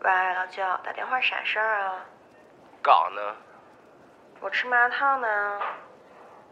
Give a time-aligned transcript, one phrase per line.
[0.00, 2.04] 喂，老舅，打电话啥事儿啊？
[2.80, 3.36] 干啥呢？
[4.40, 5.60] 我吃麻辣烫呢。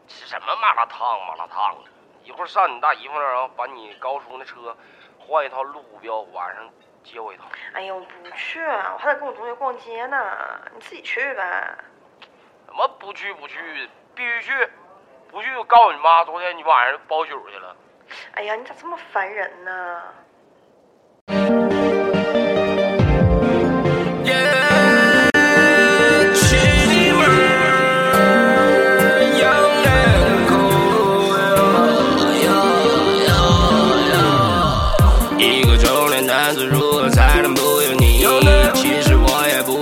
[0.09, 1.21] 吃什么麻辣烫？
[1.29, 1.91] 麻辣烫的。
[2.25, 4.77] 一会儿上你大姨夫那儿啊，把你高叔那车
[5.21, 6.69] 换一套路标，晚上
[7.05, 7.47] 接我一趟。
[7.73, 10.61] 哎呀，我不去，我还得跟我同学逛街呢。
[10.75, 11.79] 你自己去呗。
[12.67, 13.89] 什么不去不去？
[14.17, 14.71] 必须去！
[15.31, 17.77] 不去我告诉你妈，昨天你晚上包宿去了。
[18.35, 20.03] 哎呀，你咋这么烦人呢？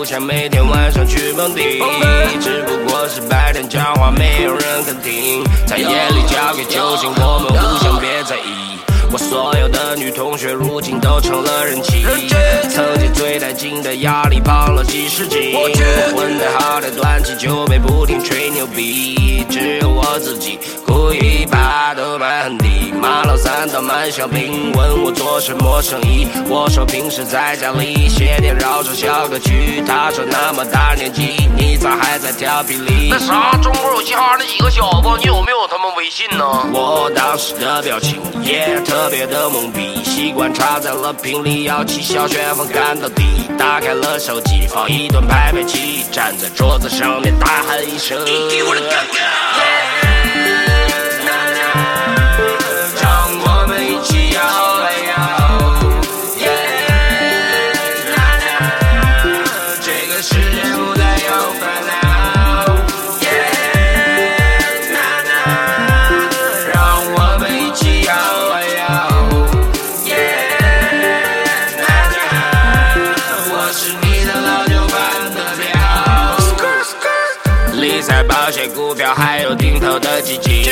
[0.04, 1.80] 不想每天晚上去蹦迪，
[2.38, 8.78] 只不过是白天讲话没有人肯听，在夜里交给酒精，我们互相别在意。
[9.10, 12.04] 我所有的女同学如今都成了人妻，
[12.68, 15.70] 曾经最带劲的压力胖了几十斤，我
[16.14, 22.33] 混得好的短期就被不停吹牛逼，只有我自己故意把都卖很低。
[23.04, 29.84] 马老三到满小兵问我做什么生意，我说平时在家里写点饶舌小歌曲。
[29.86, 33.10] 他说那么大年纪，你咋还在调皮里？
[33.10, 36.46] 那啥，中国有嘻哈那几个小子，你有没有他们微信呢？
[36.72, 43.22] 我当时的表情也特别的懵逼，习惯插在了瓶里，摇起小旋风干到底。
[43.58, 48.80] 打开了手机，放一段拍拍机，站在桌子上面大喊一声：你给我的！
[77.84, 80.64] 理财、保险、股票，还有定投的基金。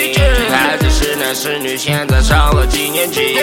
[0.50, 3.34] 孩子是男是女，现在上了几年级？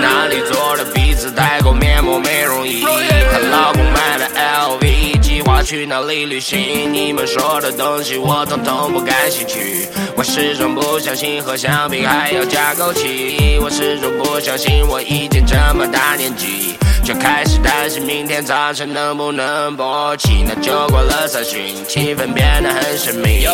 [0.00, 2.82] 哪里做的鼻子戴过、面膜、美容仪？
[2.82, 6.90] 和老公买了 LV，计划去哪里旅行？
[6.90, 9.86] 你们说的东西我统统不感兴趣。
[10.16, 16.79] 我始终不相信喝香槟还要加枸杞，我始终不相信我已经这么大年纪。
[17.12, 20.44] 就开始担心明天早晨能不能勃起。
[20.46, 23.44] 那酒过了三巡，气氛变得很神秘。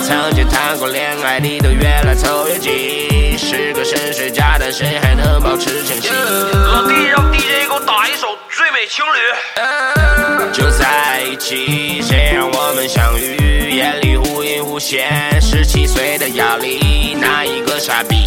[0.00, 6.12] 曾经谈过恋爱你都越来凑越近，是个深水炸弹，谁还能保持清醒？
[6.12, 9.18] 老弟，让 DJ 给我打一首《最美情侣》。
[10.52, 13.72] 就在一起，谁让我们相遇？
[13.76, 15.10] 眼里忽隐忽现，
[15.40, 18.19] 十七岁的压力，那一个傻逼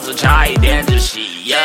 [0.00, 1.58] 子差一点窒息呀！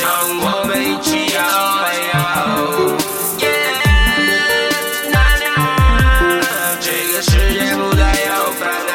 [0.00, 2.16] 让我们一起摇啊摇，
[6.80, 8.90] 这个世界不再有烦恼。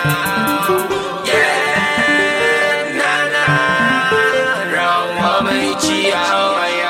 [4.72, 4.80] 让
[5.18, 6.86] 我们一起摇啊摇，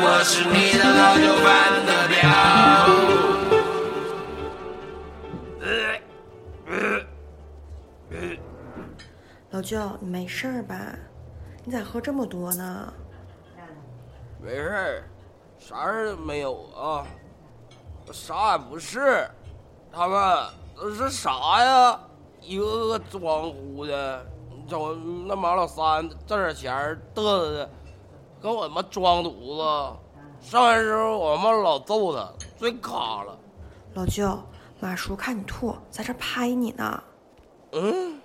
[0.00, 1.52] 我是你的老酒馆
[9.50, 10.76] 老舅，你没事儿吧？
[11.64, 12.92] 你咋喝这么多呢？
[14.40, 15.04] 没事儿，
[15.58, 17.06] 啥事儿没有啊，
[18.06, 19.26] 我啥也不是。
[19.90, 20.20] 他们
[20.76, 22.00] 这是啥呀？
[22.40, 26.72] 一个个装糊的，你瞅那马老三挣点钱
[27.14, 27.70] 嘚瑟的，
[28.42, 29.98] 跟我他妈装犊子。
[30.40, 33.38] 上来时候我他妈老揍他，最卡了。
[33.94, 34.38] 老舅，
[34.78, 37.02] 马叔看你吐，在这拍你呢。
[37.74, 38.23] 嗯。